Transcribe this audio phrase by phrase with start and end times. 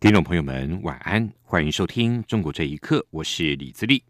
[0.00, 4.00] 听众朋友们，晚安，欢迎收听《中国这一刻》，我是李自立。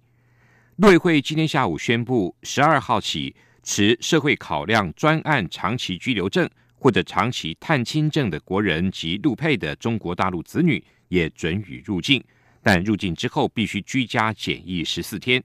[0.76, 12.22] 陆委会今天下午宣布，十二号起，持社会考量专案长期居留证或者长期探亲证的国人及陆配的中国大陆子女也准予入境，
[12.62, 15.42] 但入境之后必须居家检疫十四天。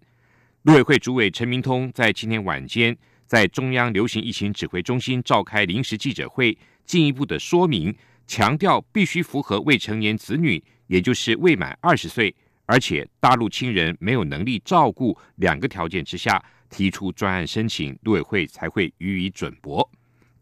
[0.64, 2.94] 陆委会主委陈明通在今天晚间
[3.26, 7.96] 在中央流行疫情指挥中心召开临时记者会，进一步的说明。
[8.26, 12.34] 强调必须符合未成年子女，也就是未满二十岁，
[12.66, 19.88] 而且大陆亲人没有能力照顾两个条件之下，提出专案申请，陆委会才会予以准驳。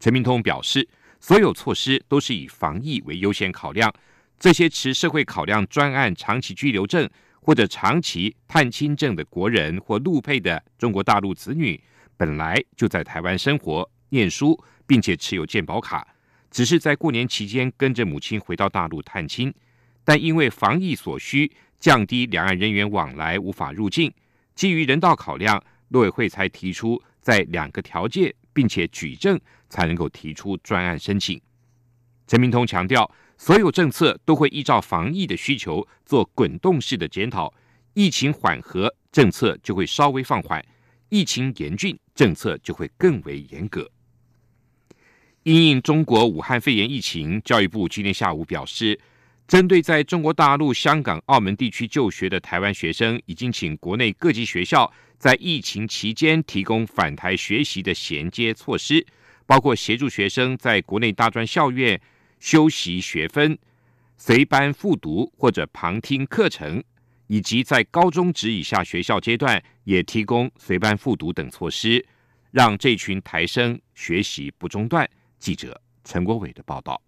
[0.00, 0.88] 陈明通表示，
[1.20, 3.92] 所有措施都是以防疫为优先考量。
[4.38, 7.08] 这些持社会考量专案长期居留证
[7.40, 11.80] 或者长期探亲证的国人或陆配的中国大陆子女，
[12.16, 16.06] 本来就在台湾生活、念书，并且持有健保卡。
[16.52, 19.52] 只是在过年期间跟着母亲回到大陆探亲，
[20.04, 21.50] 但因为防疫所需，
[21.80, 24.12] 降低两岸人员往来，无法入境。
[24.54, 31.40] 基于人道考量，陆委会才提出在两个条件，并且举证才能够提出专案申请。
[32.26, 37.52] 陈明通强调，所有政策都会依照防疫的需求做滚动式的检讨，
[37.94, 40.60] 疫情缓和，政策就会稍微放缓；
[41.08, 43.90] 疫情严峻，政策就会更为严格。
[45.44, 48.96] 因应中国武汉肺炎疫情，教育部今天下午表示，
[49.48, 59.04] 针对在中国大陆、香港、澳门地区就学的台湾学生，已经请国内各级学校在疫情期间提供返台学习的衔接措施，
[59.44, 62.00] 包括协助学生在国内大专校院
[62.38, 63.58] 修习学分、
[64.16, 66.80] 随班复读或者旁听课程，
[67.26, 72.06] 以及在高中职以下学校阶段也提供随班复读等措施，
[72.52, 75.10] 让这群台生学习不中断。
[75.42, 77.02] 记者陈国伟的报道。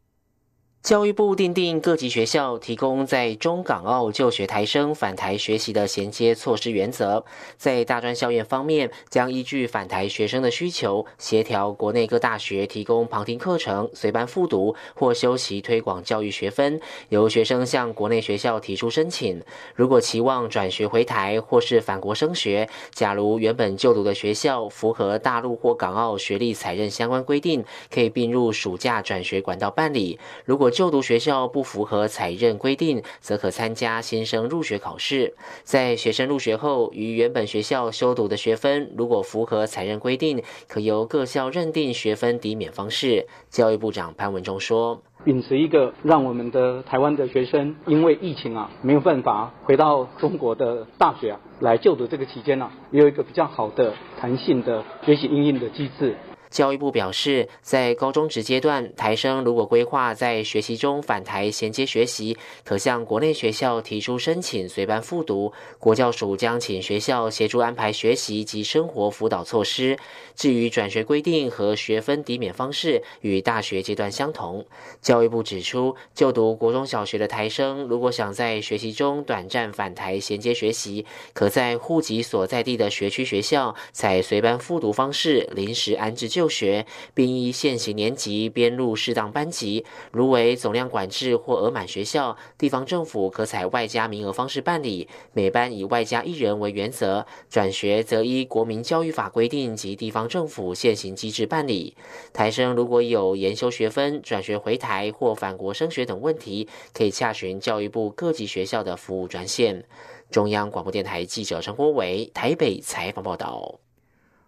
[0.84, 7.24] 教育部订定各级学校提供在中港澳就学台生返台学习的衔接措施原则，
[7.56, 16.78] 在大专校院方面，将依据返台学生的需求，协调国内各大学提供旁听课程、随班复读或修习推广教育学分，
[17.08, 19.42] 由学生向国内学校提出申请。
[19.74, 30.18] 如果期望转学回台或是返国升学，假如原本就读的学校符合大陆或港澳学历采认相关规定，可以并入暑假转学管道办理。
[30.44, 35.34] 如果就读学校不符合采认规定，则可参加新生入学考试。
[35.62, 43.26] 在学生入学后，与原本学校修读的学分，如果符合采认规定，可由各校认定学分抵免方式。
[43.48, 56.16] 教育部长潘文忠说：“秉持一个让我们的台湾的学生因为疫情啊没有办法回到中国的大学啊来就读这个期间呢，也有一个比较好的弹性的学习应用的机制。”
[56.54, 69.98] 教育部表示，在高中职阶段，台生如果规划在学习中返台衔接学习，可向国内学校提出申请随班复读，国教署将请学校协助安排学习及生活辅导措施。
[70.36, 74.64] 至于转学规定和学分抵免方式，与大学阶段相同。
[75.02, 86.43] 教育部指出，就读国中小学的台生，如果想在学习中短暂返台衔接学习，可在户籍所在地的学区学校采随班复读方式临时安置就。
[86.44, 86.84] 就学，
[87.14, 89.82] 并依现行年级编入适当班级。
[90.12, 97.24] 如为总量管制或额满学校，地方政府可采外加名额方式办理，每班以外加一人为原则。
[97.48, 101.96] 转学则依国民教育法规定及地方政府现行机制办理。
[102.34, 109.82] 台生如果有研修学分、转学回台或返国升学等问题，可以洽询教育部各级学校的服务专线。
[110.30, 113.83] 中央广播电台记者陈国伟台北采访报道。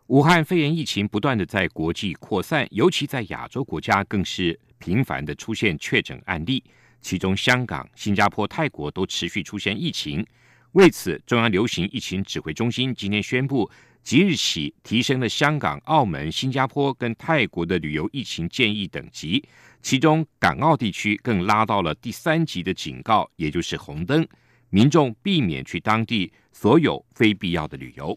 [0.08, 6.62] 武汉肺炎疫情不断的在国际扩散，尤其在亚洲国家更是频繁的出现确诊案例。
[7.00, 10.24] 其中，香港、新加坡、泰国都持续出现疫情。
[10.72, 13.68] 为此，中央流行疫情指挥中心今天宣布，
[14.04, 19.42] 即日起提升了香港、澳门、新加坡跟泰国的旅游疫情建议等级。
[19.82, 24.24] 其中，港澳地区更拉到了第三级的警告，也就是红灯，
[24.70, 28.16] 民众避免去当地所有非必要的旅游。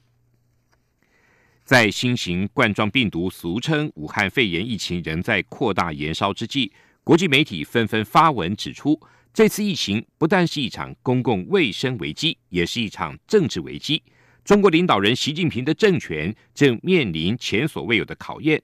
[1.69, 6.71] 在新型冠状病毒（俗称武汉肺炎）疫情仍在扩大延烧之际，
[7.04, 9.00] 国际媒体纷纷发文指出，
[9.31, 14.01] 这次疫情不但是一场公共卫生危机，也是一场政治危机。
[14.44, 18.60] 中国领导人习近平的政权正面临前所未有的考验。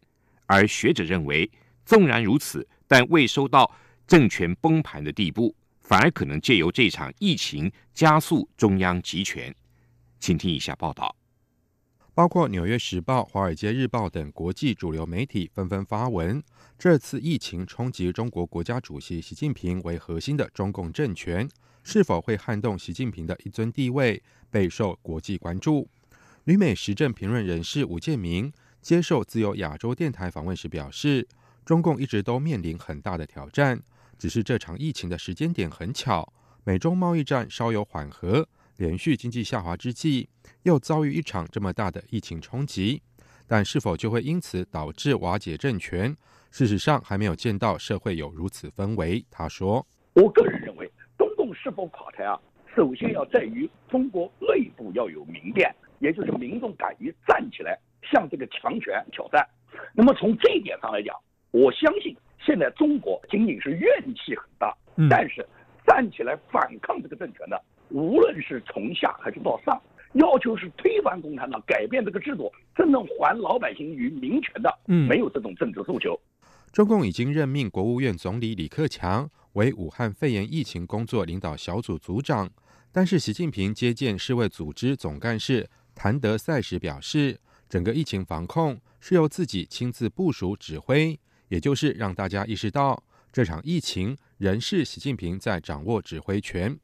[0.48, 1.48] 而学者认为，
[1.86, 3.72] 纵然如此，但未收到
[4.08, 9.54] 政权崩盘的地步，反而可能借由这场疫情加速中央集权。
[10.20, 11.16] 请听以下报道。
[12.16, 16.42] 包括《纽约时报》《华尔街日报》等国际主流媒体纷纷发文，
[16.80, 21.46] 这次疫情冲击中国国家主席习近平为核心的中共政权，
[21.84, 25.90] 是否会撼动习近平的一尊地位，备受国际关注。
[26.46, 31.28] 旅美时政评论人士吴建明接受自由亚洲电台访问时表示，
[31.66, 33.84] 中共一直都面临很大的挑战，
[34.18, 36.32] 只是这场疫情的时间点很巧，
[36.64, 38.48] 美中贸易战稍有缓和。
[38.78, 40.28] 连续经济下滑之际，
[40.64, 43.02] 又遭遇一场这么大的疫情冲击，
[43.48, 46.16] 但是否就会因此导致瓦解政权？
[46.52, 49.26] 事实上，还没有见到社会有如此氛围。
[49.30, 49.86] 他说
[50.16, 52.40] ：“我个人认为，中共是否垮台啊，
[52.76, 59.46] 首先要在于中国内部要有民变，也就是民众敢于站起来向这个强权挑战。
[59.94, 61.16] 那么从这一点上来讲，
[61.52, 64.76] 我相信现在中国仅仅是怨气很大，
[65.10, 65.46] 但是
[65.86, 67.62] 站起来反抗这个政权的。”
[67.96, 69.82] 无论是从下还是到上，
[70.16, 76.20] 要求是推翻共产党，改变这个制度，真正还老百姓于民权的，嗯，没有这种政治诉求。
[76.74, 82.52] 中共已经任命国务院总理李克强为武汉肺炎疫情工作领导小组组长，
[82.92, 87.40] 但是习近平接见世卫组织总干事谭德赛时表示，
[87.70, 91.18] 整个疫情防控是由自己亲自部署指挥，
[91.48, 93.02] 也就是让大家意识到
[93.32, 96.78] 这场疫情仍是习近平在掌握指挥权。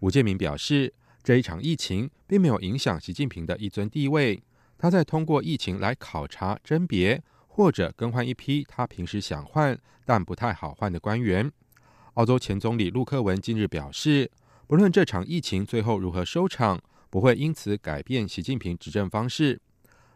[0.00, 4.42] 吴建民表示，这一场疫情并没有影响习近平的一尊地位。
[4.78, 11.50] 他在通过疫情来考察甄别或者更换一批他平时想换但不太好换的官员。
[12.14, 14.30] 澳洲前总理陆克文近日表示，
[14.66, 19.60] 不论这场疫情最后如何收场，不会因此改变习近平执政方式。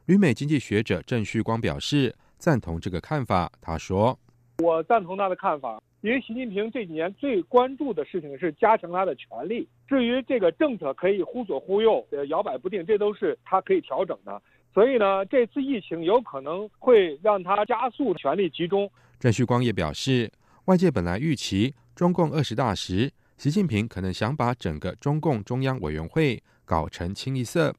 [0.07, 3.51] 旅美经济学者郑旭光表示赞同这个看法。
[3.61, 4.19] 他说
[4.63, 14.41] ：“我赞同他的看法。”因为习近平这几年最关注的事情是加强他的权力，至于这个政策可以忽左忽右、呃摇摆不定，这都是他可以调整的。
[14.73, 18.91] 所以呢，这次疫情有可能会让他加速权力集中。
[19.19, 20.31] 郑旭光也表示，
[20.67, 27.75] 外界本来预期中共二十大时，习近平可能想把整个中共中央委员会搞成清一色，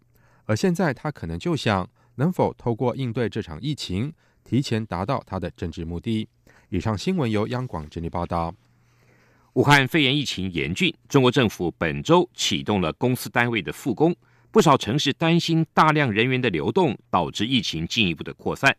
[0.45, 4.13] 而现在他可能就想能否透过应对这场疫情，
[4.43, 6.27] 提前达到他的政治目的。
[6.71, 8.55] 以上新闻由央广整理报道。
[9.55, 14.15] 武汉肺炎疫情严峻，中国政府本周启动了公司单位的复工，
[14.51, 18.73] 不少城市担心大量人员的流动导致疫情进一步的扩散。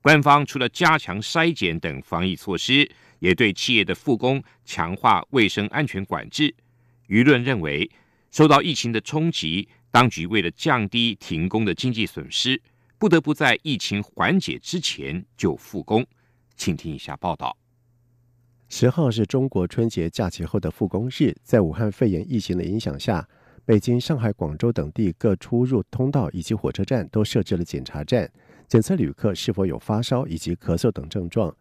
[0.00, 6.54] 官方除了加强筛检等防疫措施，也对企业的复工强化卫生安全管制。
[7.08, 7.90] 舆论认为，
[8.30, 12.62] 受到疫情的冲击，当局为了降低停工的经济损失，
[12.96, 16.06] 不得不在疫情缓解之前就复工。
[16.56, 17.56] 请听一下报道。
[18.68, 23.28] 十号是中国春节假期后的复工日，在武汉肺炎疫情的影响下，
[23.64, 28.28] 北京、上海、广州等地各出入通道以及火车站都设置了检查站，
[28.66, 31.54] 检测旅客是否有发烧以及咳嗽等症状。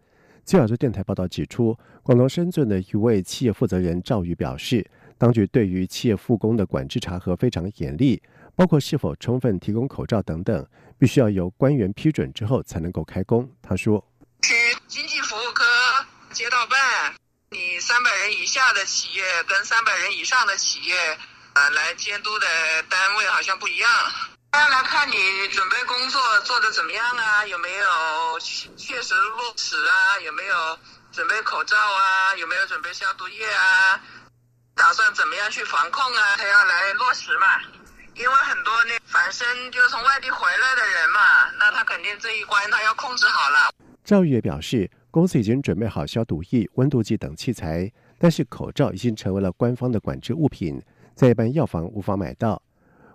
[0.45, 8.19] 据亚洲电台报道指出，广东深圳的一位企业负责人赵宇表示，当局对于企业复工的管制查核非常严厉，
[8.56, 10.66] 包括是否充分提供口罩等等，
[10.97, 13.47] 必须要由官员批准之后才能够开工。
[13.62, 14.04] 他说。
[16.33, 17.13] 街道办，
[17.52, 21.18] 你三百人以下的企业跟三百人以上的企业，
[21.54, 22.47] 呃，来监督的
[22.90, 23.90] 单位好像不一样。
[24.52, 27.45] 他要来看你准备工作做的怎么样啊？
[27.45, 28.40] 有没有
[28.75, 30.19] 确实落实啊？
[30.21, 30.80] 有没有
[31.11, 32.35] 准备口罩啊？
[32.35, 34.02] 有没有准备消毒液啊？
[34.75, 36.35] 打算怎么样去防控啊？
[36.35, 37.61] 他要来落实嘛？
[38.16, 43.69] 因为很多那返身就从外地回来的人嘛，那他肯定这一关他要控制好了。
[44.04, 50.82] 赵宇也表示，公司已经准备好消毒液、温度计等器材，但是口罩已经成为了官方的管制物品，
[51.14, 52.60] 在一般药房无法买到。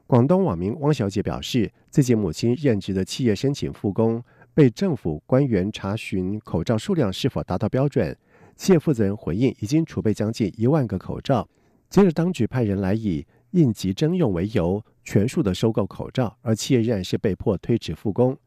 [0.06, 4.22] 广东网民汪小姐表示，自己母亲任职的企业申请复工，
[4.54, 8.16] 被政府官员查询口罩数量是否达到标准。
[8.54, 11.48] 企业负责人回应，已经储备将近一万个口罩。
[11.90, 18.38] 接着，当局派人来以应急征用为由，全数的收购口罩，而企业仍然是被迫推迟复工。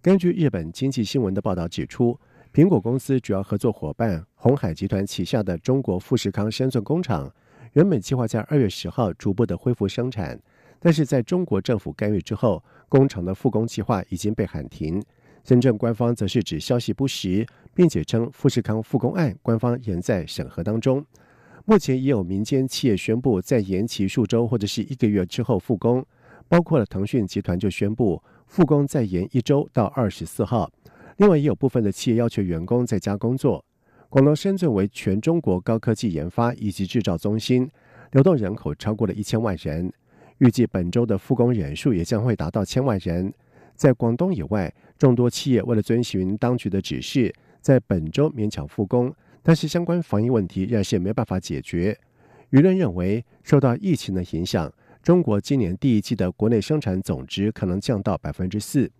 [0.00, 2.18] 根据日本经济新闻的报道指出，
[2.52, 7.32] 苹果公司主要合作伙伴红海集团旗下的中国富士康深圳工厂，
[7.74, 10.36] 原本计划在二月十号逐步的恢复生产，
[10.80, 15.00] 但是在中国政府干预之后，工厂的复工计划已经被喊停。
[15.44, 21.06] 深圳官方则是指消息不实，并且称富士康复工案官方仍在审核当中。
[21.66, 26.04] 目前也有民间企业宣布在延期数周或者是一个月之后复工，
[26.48, 30.68] 包括了腾讯集团就宣布复工再延一周到二十四号。
[31.20, 33.62] 另外，也有部分的企业要求员工在家工作。
[34.08, 37.70] 广东深圳为全中国高科技研发以及制造中心，
[38.12, 39.92] 流动人口超过了一千万人。
[40.38, 43.30] 预计本周的复工人数也将会达到千万人。
[43.74, 51.94] 在广东以外，众多企业为了遵循当局的指示，在本周勉强复工，但是相关防疫问题仍然是没办法解决。
[52.50, 54.72] 舆论认为，受到疫情的影响，
[55.02, 58.90] 中国今年第一季的国内生产总值可能降到百分之四。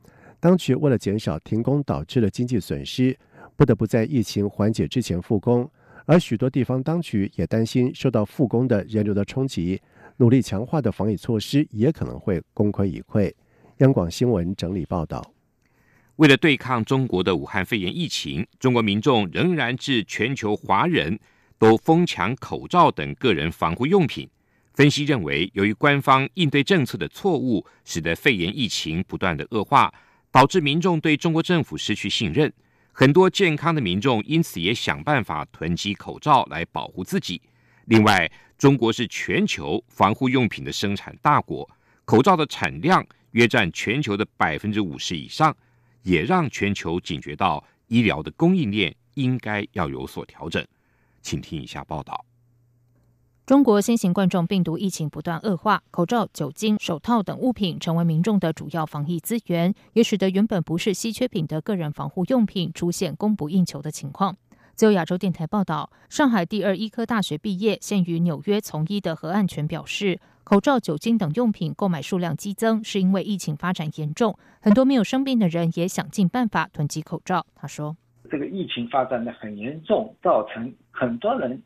[0.41, 3.17] 当局为了减少停工导致的经济损失，
[3.57, 5.71] 不得不在疫情缓解之前复工。
[6.07, 9.81] 而许多地方当局也担心受到复工的人流的冲击。
[10.17, 13.33] 努力强化的防疫措施也可能会功亏一篑。
[13.79, 15.33] 央广新闻整理报道：
[16.17, 21.19] 为了对抗中国的武汉肺炎疫情，中国民众仍然致全球华人
[21.59, 24.29] 都疯抢口罩等个人防护用品。
[24.75, 29.93] 分析认为，由于官方应对政策的错误，使得肺炎疫情不断的恶化，
[30.31, 32.53] 导致民众对中国政府失去信任。
[32.93, 37.41] 很多健康的民众因此也想办法囤积口罩来保护自己。
[37.87, 41.69] 另外，中国是全球防护用品的生产大国，
[42.05, 45.57] 口罩的产量约占全球的百分之五十以上，
[46.03, 50.65] 也让全球警觉到医疗的供应链应该要有所调整。
[51.23, 52.25] 请听以下报道：
[53.51, 64.37] 中国新型冠状病毒疫情不断恶化，口罩、酒精、手套等物品成为民众的主要防疫资源，也使得原本不是稀缺品的个人防护用品出现供不应求的情况。
[64.77, 77.45] 自由亚洲电台报道，上海第二医科大学毕业、现于纽约从医的何岸全表示，口罩、酒精等用品购买数量激增，是因为疫情发展严重，很多没有生病的人也想尽办法囤积口罩。
[77.57, 77.97] 他说
[78.31, 81.61] ：“这个疫情发展的很严重，造成很多人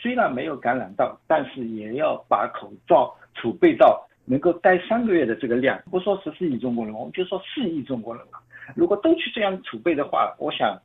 [0.00, 5.80] 虽然没有感染到，但是也要把口罩储备到能够待三个月的这个量。
[5.90, 8.42] 不说十四亿中国人，我们就说四亿中国人吧。
[8.74, 10.76] 如果都去这样储备的话，我想。”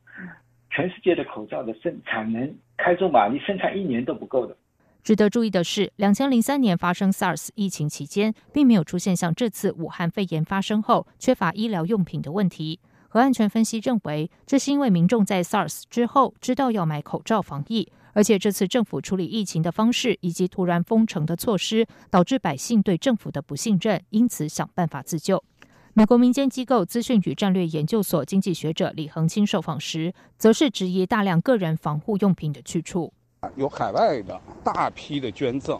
[0.68, 4.54] 全世界的口罩的生产能开足马力，生产一年都不够的。
[5.02, 12.78] 值得注意的是，两千零三年发生 SARS 疫情期间，并没有出现像这次武汉肺炎发生后缺乏医疗用品的问题。
[13.08, 25.44] 核安全分析认为，这是因为民众在 SARS 之后知道要买口罩防疫，而且这次政府处理疫情的方式以及突然封城的措施，导致百姓对政府的不信任，因此想办法自救。
[25.92, 33.12] 美国民间机构资讯与战略研究所经济学者李恒清受访时，则是质疑大量个人防护用品的去处。
[33.54, 35.78] 有海外的大批的捐赠，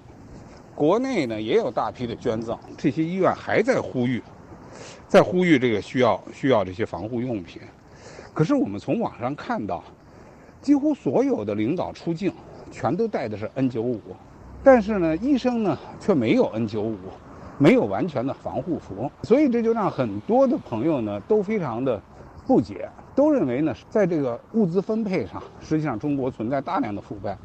[0.74, 2.58] 国内呢也有大批的捐赠。
[2.76, 4.22] 这些医院还在呼吁，
[5.08, 7.62] 在呼吁这个需要需要这些防护用品。
[8.34, 9.82] 可是我们从网上看到，
[10.66, 12.32] 几乎所有的领导出境
[12.72, 14.00] 全都带的是 N95，
[14.64, 16.96] 但是呢，医生呢却没有 N95。
[17.58, 22.02] 没有完全的防护服，所以这就让很多的朋友呢都非常的
[22.48, 27.38] 不解，都认为呢，在这个物资分配上，实际上中国存在大量的腐败，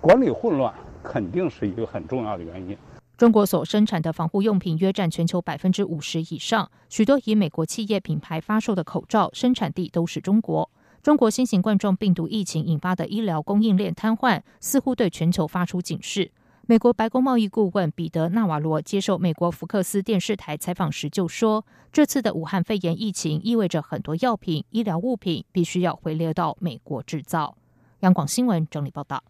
[0.00, 0.72] 管理混乱
[1.04, 2.76] 肯定是一个很重要的原因。
[3.16, 10.68] 中国所生产的防护用品约占全球百分之五十以上，许多以美国企业品牌发售的口罩生产地都是中国。
[11.04, 16.32] 中国新型冠状病毒疫情引发的医疗供应链瘫痪，似乎对全球发出警示。
[16.66, 27.54] 美国白宫贸易顾问彼得·纳瓦罗接受美国福克斯电视台采访时就说：“这次的武汉肺炎疫情意味着很多药品、医疗物品必须要回流到美国制造。”
[28.00, 29.22] 央广新闻整理报道。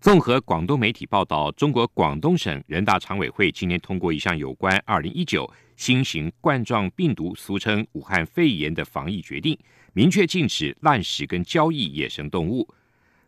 [0.00, 9.58] 综合广东媒体报道，中国广东省人大常委会今天通过一项有关二零一九新型冠状病毒（俗称武汉肺炎）的防疫决定，
[9.94, 12.68] 明确禁止滥食跟交易野生动物。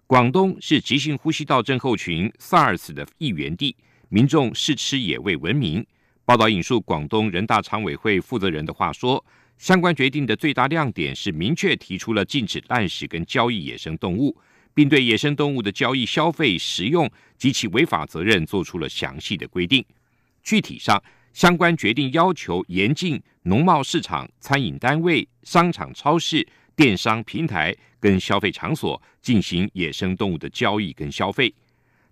[0.06, 3.74] 广东是急性呼吸道症候群 SARS 的疫源地，
[4.08, 5.84] 民众视吃野味闻名。
[6.24, 9.24] 报道引述广东人大常委会负责人的话说，
[9.58, 14.36] 相关决定的最大亮点是明确提出了禁止滥食跟交易野生动物，
[14.74, 17.08] 并对野生动物的交易、消费、食用
[17.38, 19.84] 及其违法责任做出了详细的规定。
[20.42, 21.00] 具体上，
[21.32, 26.46] 相关决定要求严禁农贸市场、餐饮单位、商场、超市。
[26.74, 31.54] 电商平台跟消费场所进行野生动物的交易跟消费。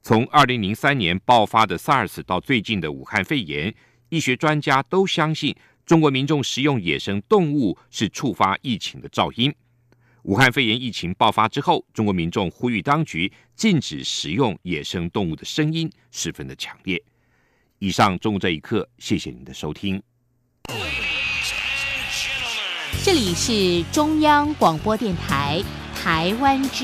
[0.00, 3.75] 从二零零三年爆发的 SARS 到最近的武汉肺炎，
[4.09, 9.55] 医学专家都相信中国民众食用野生动物是触发疫情的噪音。
[10.23, 17.03] 武汉肺炎疫情爆发之后，中国民众呼吁当局禁止食用野生动物的声音十分的强烈。
[17.81, 20.03] 以上中午这一刻，谢谢您的收听。
[23.02, 25.62] 这里是中央广播电台
[25.94, 26.82] 台湾之。